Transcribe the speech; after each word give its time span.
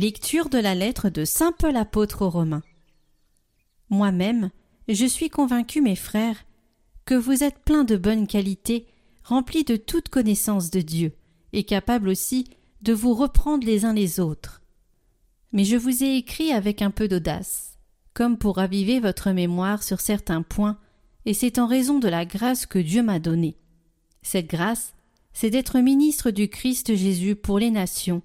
Lecture 0.00 0.48
de 0.48 0.56
la 0.56 0.74
lettre 0.74 1.10
de 1.10 1.26
Saint 1.26 1.52
Paul 1.52 1.76
apôtre 1.76 2.22
aux 2.22 2.30
Romains. 2.30 2.62
Moi-même, 3.90 4.48
je 4.88 5.04
suis 5.04 5.28
convaincu, 5.28 5.82
mes 5.82 5.94
frères, 5.94 6.46
que 7.04 7.14
vous 7.14 7.44
êtes 7.44 7.58
pleins 7.66 7.84
de 7.84 7.98
bonnes 7.98 8.26
qualités, 8.26 8.86
remplis 9.22 9.62
de 9.62 9.76
toute 9.76 10.08
connaissance 10.08 10.70
de 10.70 10.80
Dieu, 10.80 11.12
et 11.52 11.64
capables 11.64 12.08
aussi 12.08 12.46
de 12.80 12.94
vous 12.94 13.12
reprendre 13.12 13.66
les 13.66 13.84
uns 13.84 13.92
les 13.92 14.20
autres. 14.20 14.62
Mais 15.52 15.64
je 15.66 15.76
vous 15.76 16.02
ai 16.02 16.16
écrit 16.16 16.50
avec 16.50 16.80
un 16.80 16.90
peu 16.90 17.06
d'audace, 17.06 17.76
comme 18.14 18.38
pour 18.38 18.56
raviver 18.56 19.00
votre 19.00 19.32
mémoire 19.32 19.82
sur 19.82 20.00
certains 20.00 20.40
points, 20.40 20.78
et 21.26 21.34
c'est 21.34 21.58
en 21.58 21.66
raison 21.66 21.98
de 21.98 22.08
la 22.08 22.24
grâce 22.24 22.64
que 22.64 22.78
Dieu 22.78 23.02
m'a 23.02 23.18
donnée. 23.18 23.58
Cette 24.22 24.48
grâce, 24.48 24.94
c'est 25.34 25.50
d'être 25.50 25.78
ministre 25.78 26.30
du 26.30 26.48
Christ 26.48 26.94
Jésus 26.94 27.36
pour 27.36 27.58
les 27.58 27.70
nations, 27.70 28.22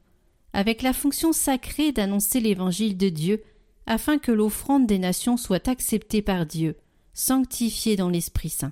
avec 0.55 0.83
la 0.83 0.93
fonction 0.93 1.33
sacrée 1.33 1.91
d'annoncer 1.91 2.39
l'évangile 2.39 2.95
de 2.95 3.09
Dieu, 3.09 3.43
afin 3.87 4.17
que 4.17 4.31
l'offrande 4.31 4.87
des 4.87 4.99
nations 4.99 5.35
soit 5.35 5.67
acceptée 5.67 6.21
par 6.21 6.45
Dieu, 6.45 6.77
sanctifiée 7.13 7.97
dans 7.97 8.07
l'Esprit 8.07 8.49
Saint. 8.49 8.71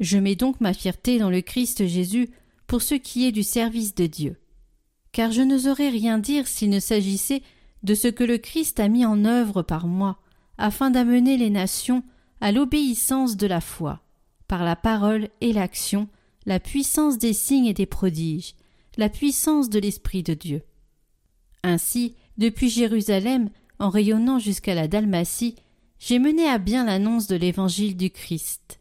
Je 0.00 0.16
mets 0.16 0.36
donc 0.36 0.58
ma 0.62 0.72
fierté 0.72 1.18
dans 1.18 1.28
le 1.28 1.42
Christ 1.42 1.86
Jésus 1.86 2.30
pour 2.66 2.80
ce 2.80 2.94
qui 2.94 3.26
est 3.26 3.32
du 3.32 3.42
service 3.42 3.94
de 3.94 4.06
Dieu. 4.06 4.36
Car 5.12 5.32
je 5.32 5.42
n'oserais 5.42 5.90
rien 5.90 6.18
dire 6.18 6.48
s'il 6.48 6.70
ne 6.70 6.80
s'agissait 6.80 7.42
de 7.82 7.94
ce 7.94 8.08
que 8.08 8.24
le 8.24 8.38
Christ 8.38 8.80
a 8.80 8.88
mis 8.88 9.04
en 9.04 9.26
œuvre 9.26 9.60
par 9.60 9.86
moi, 9.86 10.18
afin 10.56 10.90
d'amener 10.90 11.36
les 11.36 11.50
nations 11.50 12.04
à 12.40 12.52
l'obéissance 12.52 13.36
de 13.36 13.46
la 13.46 13.60
foi, 13.60 14.00
par 14.48 14.64
la 14.64 14.76
parole 14.76 15.28
et 15.42 15.52
l'action, 15.52 16.08
la 16.46 16.58
puissance 16.58 17.18
des 17.18 17.34
signes 17.34 17.66
et 17.66 17.74
des 17.74 17.84
prodiges, 17.84 18.54
la 18.96 19.10
puissance 19.10 19.68
de 19.68 19.78
l'Esprit 19.78 20.22
de 20.22 20.32
Dieu. 20.32 20.62
Ainsi, 21.66 22.14
depuis 22.38 22.70
Jérusalem, 22.70 23.50
en 23.78 23.90
rayonnant 23.90 24.38
jusqu'à 24.38 24.74
la 24.74 24.88
Dalmatie, 24.88 25.56
j'ai 25.98 26.18
mené 26.18 26.48
à 26.48 26.58
bien 26.58 26.84
l'annonce 26.84 27.26
de 27.26 27.36
l'évangile 27.36 27.96
du 27.96 28.10
Christ. 28.10 28.80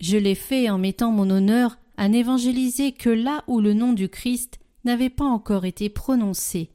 Je 0.00 0.16
l'ai 0.16 0.34
fait 0.34 0.70
en 0.70 0.78
mettant 0.78 1.10
mon 1.10 1.28
honneur 1.30 1.78
à 1.96 2.08
n'évangéliser 2.08 2.92
que 2.92 3.10
là 3.10 3.44
où 3.46 3.60
le 3.60 3.74
nom 3.74 3.92
du 3.92 4.08
Christ 4.08 4.58
n'avait 4.84 5.10
pas 5.10 5.24
encore 5.24 5.64
été 5.64 5.88
prononcé, 5.88 6.70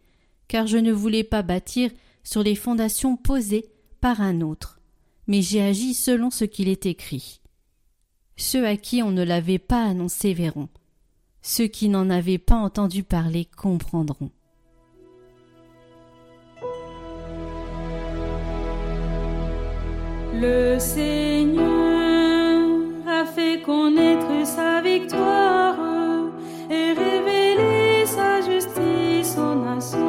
car 0.48 0.68
je 0.68 0.78
ne 0.78 0.92
voulais 0.92 1.24
pas 1.24 1.42
bâtir 1.42 1.92
sur 2.24 2.44
les 2.44 2.56
fondations 2.56 3.18
posées 3.18 3.66
par 4.02 4.22
un 4.22 4.42
autre, 4.42 4.80
mais 5.28 5.42
j'ai 5.42 5.62
agi 5.62 5.94
selon 5.94 6.30
ce 6.30 6.46
qu'il 6.46 6.70
est 6.70 6.86
écrit. 6.86 7.42
Ceux 8.38 8.66
à 8.66 8.78
qui 8.78 9.04
on 9.04 9.12
ne 9.12 9.24
l'avait 9.24 9.60
pas 9.60 9.84
annoncé 9.84 10.34
verront. 10.34 10.70
Ceux 11.42 11.68
qui 11.68 11.90
n'en 11.90 12.10
avaient 12.10 12.38
pas 12.38 12.56
entendu 12.56 13.04
parler 13.04 13.46
comprendront. 13.46 14.32
Le 20.42 20.80
Seigneur 20.80 21.66
a 23.06 23.26
fait 23.26 23.62
connaître 23.62 24.46
sa 24.46 24.80
victoire 24.80 25.76
et 26.70 26.94
révélé 26.94 28.06
sa 28.06 28.40
justice 28.40 29.38
aux 29.38 29.56
nations. 29.56 30.00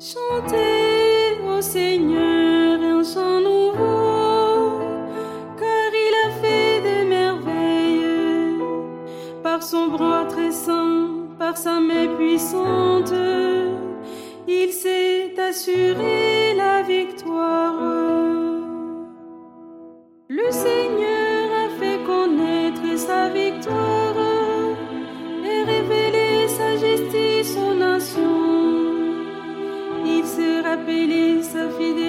Chantez 0.00 1.36
au 1.46 1.60
Seigneur 1.60 2.80
un 2.80 3.04
chant 3.04 3.40
nouveau, 3.40 4.80
car 5.58 5.90
il 6.06 6.14
a 6.26 6.30
fait 6.40 6.80
des 6.80 7.04
merveilles 7.04 8.62
par 9.42 9.62
son 9.62 9.88
bras 9.88 10.24
très 10.24 10.52
saint, 10.52 11.10
par 11.38 11.58
sa 11.58 11.80
main 11.80 12.08
puissante 12.16 12.83
assuré 15.64 16.54
la 16.54 16.82
victoire. 16.82 17.80
Le 20.28 20.50
Seigneur 20.50 21.44
a 21.64 21.68
fait 21.78 22.00
connaître 22.04 22.98
sa 22.98 23.30
victoire 23.30 24.14
et 25.42 25.62
révélé 25.62 26.48
sa 26.48 26.76
justice 26.76 27.56
aux 27.56 27.74
nations. 27.74 28.44
Il 30.04 30.24
s'est 30.24 30.60
rappelé 30.60 31.42
sa 31.42 31.70
fidélité, 31.70 32.03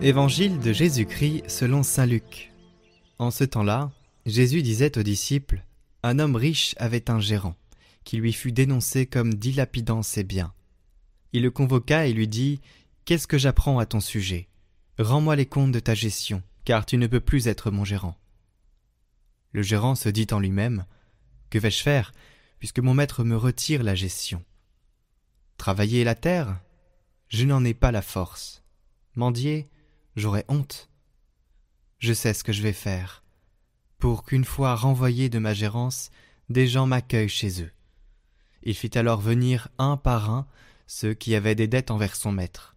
Évangile 0.00 0.60
de 0.60 0.72
Jésus-Christ 0.72 1.42
selon 1.48 1.82
Saint 1.82 2.06
Luc. 2.06 2.52
En 3.18 3.32
ce 3.32 3.42
temps-là, 3.42 3.90
Jésus 4.26 4.62
disait 4.62 4.96
aux 4.96 5.02
disciples 5.02 5.64
Un 6.04 6.20
homme 6.20 6.36
riche 6.36 6.76
avait 6.78 7.10
un 7.10 7.18
gérant, 7.18 7.56
qui 8.04 8.16
lui 8.16 8.32
fut 8.32 8.52
dénoncé 8.52 9.06
comme 9.06 9.34
dilapidant 9.34 10.04
ses 10.04 10.22
biens. 10.22 10.54
Il 11.32 11.42
le 11.42 11.50
convoqua 11.50 12.06
et 12.06 12.12
lui 12.12 12.28
dit 12.28 12.60
Qu'est-ce 13.06 13.26
que 13.26 13.38
j'apprends 13.38 13.80
à 13.80 13.86
ton 13.86 13.98
sujet? 13.98 14.46
Rends-moi 15.00 15.34
les 15.34 15.46
comptes 15.46 15.72
de 15.72 15.80
ta 15.80 15.94
gestion, 15.94 16.44
car 16.64 16.86
tu 16.86 16.96
ne 16.96 17.08
peux 17.08 17.20
plus 17.20 17.48
être 17.48 17.72
mon 17.72 17.84
gérant. 17.84 18.16
Le 19.52 19.62
gérant 19.62 19.96
se 19.96 20.08
dit 20.08 20.28
en 20.30 20.38
lui-même 20.38 20.86
Que 21.50 21.58
vais-je 21.58 21.82
faire, 21.82 22.12
puisque 22.60 22.78
mon 22.78 22.94
maître 22.94 23.24
me 23.24 23.36
retire 23.36 23.82
la 23.82 23.96
gestion? 23.96 24.44
Travailler 25.56 26.04
la 26.04 26.14
terre? 26.14 26.60
Je 27.30 27.44
n'en 27.44 27.64
ai 27.64 27.74
pas 27.74 27.90
la 27.90 28.02
force. 28.02 28.62
Mendier? 29.16 29.68
J'aurais 30.18 30.44
honte. 30.48 30.90
Je 32.00 32.12
sais 32.12 32.34
ce 32.34 32.42
que 32.42 32.52
je 32.52 32.60
vais 32.60 32.72
faire, 32.72 33.22
pour 33.98 34.24
qu'une 34.24 34.44
fois 34.44 34.74
renvoyé 34.74 35.28
de 35.28 35.38
ma 35.38 35.54
gérance, 35.54 36.10
des 36.48 36.66
gens 36.66 36.88
m'accueillent 36.88 37.28
chez 37.28 37.62
eux. 37.62 37.70
Il 38.64 38.74
fit 38.74 38.98
alors 38.98 39.20
venir 39.20 39.68
un 39.78 39.96
par 39.96 40.30
un 40.30 40.48
ceux 40.88 41.14
qui 41.14 41.36
avaient 41.36 41.54
des 41.54 41.68
dettes 41.68 41.92
envers 41.92 42.16
son 42.16 42.32
maître. 42.32 42.74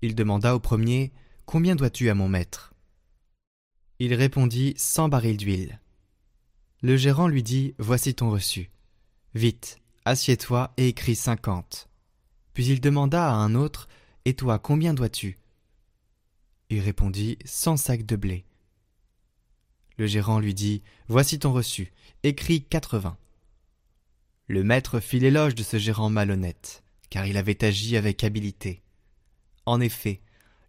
Il 0.00 0.14
demanda 0.14 0.54
au 0.54 0.60
premier 0.60 1.12
Combien 1.44 1.74
dois-tu 1.74 2.08
à 2.08 2.14
mon 2.14 2.28
maître? 2.28 2.72
Il 3.98 4.14
répondit 4.14 4.74
Cent 4.76 5.08
barils 5.08 5.38
d'huile. 5.38 5.80
Le 6.82 6.96
gérant 6.96 7.26
lui 7.26 7.42
dit 7.42 7.74
Voici 7.78 8.14
ton 8.14 8.30
reçu. 8.30 8.70
Vite, 9.34 9.80
assieds-toi 10.04 10.72
et 10.76 10.86
écris 10.86 11.16
cinquante. 11.16 11.88
Puis 12.54 12.66
il 12.66 12.80
demanda 12.80 13.28
à 13.28 13.34
un 13.34 13.56
autre 13.56 13.88
Et 14.24 14.34
toi, 14.34 14.60
combien 14.60 14.94
dois-tu? 14.94 15.39
Il 16.70 16.80
répondit 16.80 17.38
Cent 17.44 17.76
sacs 17.76 18.06
de 18.06 18.16
blé. 18.16 18.44
Le 19.98 20.06
gérant 20.06 20.38
lui 20.38 20.54
dit 20.54 20.82
Voici 21.08 21.38
ton 21.38 21.52
reçu, 21.52 21.92
écris 22.22 22.62
quatre-vingts. 22.62 23.18
Le 24.46 24.64
maître 24.64 25.00
fit 25.00 25.20
l'éloge 25.20 25.54
de 25.54 25.62
ce 25.62 25.78
gérant 25.78 26.10
malhonnête, 26.10 26.82
car 27.10 27.26
il 27.26 27.36
avait 27.36 27.64
agi 27.64 27.96
avec 27.96 28.24
habileté. 28.24 28.82
En 29.66 29.80
effet, 29.80 30.20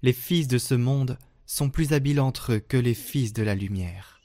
les 0.01 0.13
fils 0.13 0.47
de 0.47 0.57
ce 0.57 0.75
monde 0.75 1.17
sont 1.45 1.69
plus 1.69 1.93
habiles 1.93 2.19
entre 2.19 2.53
eux 2.53 2.59
que 2.59 2.77
les 2.77 2.93
fils 2.93 3.33
de 3.33 3.43
la 3.43 3.55
lumière. 3.55 4.20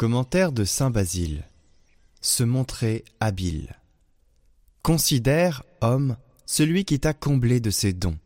Commentaire 0.00 0.50
de 0.50 0.64
Saint 0.64 0.88
Basile. 0.88 1.44
Se 2.22 2.42
montrer 2.42 3.04
habile. 3.20 3.76
Considère, 4.80 5.62
homme, 5.82 6.16
celui 6.46 6.86
qui 6.86 6.98
t'a 6.98 7.12
comblé 7.12 7.60
de 7.60 7.68
ses 7.68 7.92
dons. 7.92 8.18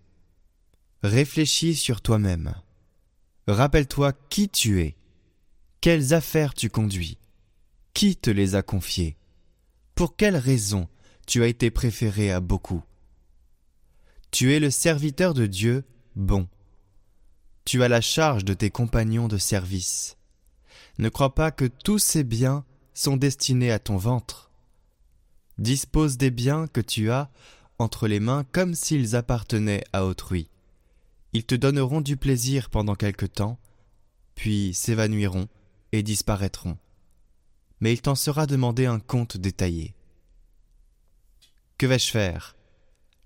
Réfléchis 1.03 1.75
sur 1.75 2.01
toi-même. 2.01 2.55
Rappelle-toi 3.49 4.13
qui 4.13 4.49
tu 4.49 4.83
es, 4.83 4.95
quelles 5.81 6.15
affaires 6.15 6.55
tu 6.55 6.71
conduis, 6.71 7.19
qui 7.93 8.15
te 8.15 8.31
les 8.31 8.55
a 8.55 8.63
confiées, 8.63 9.17
pour 9.97 10.15
quelles 10.15 10.37
raisons 10.37 10.87
tu 11.27 11.43
as 11.43 11.49
été 11.49 11.73
préféré 11.73 12.31
à 12.31 12.39
beaucoup. 12.39 12.85
Tu 14.31 14.55
es 14.55 14.61
le 14.61 14.71
serviteur 14.71 15.35
de 15.35 15.47
Dieu 15.47 15.83
bon. 16.15 16.47
Tu 17.65 17.83
as 17.83 17.89
la 17.89 18.01
charge 18.01 18.45
de 18.45 18.55
tes 18.55 18.71
compagnons 18.71 19.27
de 19.27 19.39
service. 19.39 20.17
Ne 20.99 21.09
crois 21.09 21.35
pas 21.35 21.51
que 21.51 21.65
tous 21.65 21.99
ces 21.99 22.25
biens 22.25 22.65
sont 22.93 23.17
destinés 23.17 23.73
à 23.73 23.79
ton 23.79 23.97
ventre. 23.97 24.51
Dispose 25.59 26.17
des 26.17 26.31
biens 26.31 26.67
que 26.67 26.81
tu 26.81 27.11
as 27.11 27.31
entre 27.79 28.07
les 28.07 28.21
mains 28.21 28.45
comme 28.53 28.75
s'ils 28.75 29.17
appartenaient 29.17 29.85
à 29.93 30.05
autrui. 30.07 30.49
Ils 31.33 31.45
te 31.45 31.57
donneront 31.57 32.01
du 32.01 32.17
plaisir 32.17 32.71
pendant 32.71 32.95
quelque 32.95 33.27
temps, 33.27 33.59
puis 34.37 34.73
s'évanouiront 34.73 35.49
et 35.93 36.03
disparaîtront. 36.05 36.79
Mais 37.81 37.93
il 37.93 38.01
t'en 38.01 38.15
sera 38.15 38.47
demandé 38.47 38.87
un 38.87 39.01
compte 39.01 39.37
détaillé. 39.37 39.95
Que 41.77 41.87
vais-je 41.87 42.11
faire? 42.11 42.57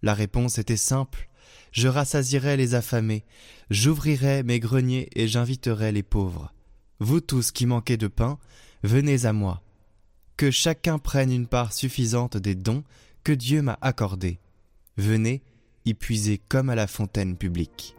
La 0.02 0.14
réponse 0.14 0.58
était 0.58 0.78
simple. 0.78 1.28
Je 1.70 1.88
rassasierai 1.88 2.56
les 2.56 2.74
affamés, 2.74 3.24
j'ouvrirai 3.68 4.42
mes 4.42 4.58
greniers 4.58 5.10
et 5.14 5.28
j'inviterai 5.28 5.92
les 5.92 6.02
pauvres. 6.02 6.52
Vous 7.00 7.20
tous 7.20 7.52
qui 7.52 7.66
manquez 7.66 7.96
de 7.96 8.08
pain, 8.08 8.38
venez 8.82 9.24
à 9.24 9.32
moi. 9.32 9.62
Que 10.36 10.50
chacun 10.50 10.98
prenne 10.98 11.32
une 11.32 11.46
part 11.46 11.72
suffisante 11.72 12.36
des 12.36 12.54
dons 12.54 12.84
que 13.24 13.32
Dieu 13.32 13.62
m'a 13.62 13.78
accordés. 13.80 14.38
Venez 14.96 15.42
y 15.84 15.94
puiser 15.94 16.40
comme 16.48 16.70
à 16.70 16.74
la 16.74 16.86
fontaine 16.86 17.36
publique. 17.36 17.97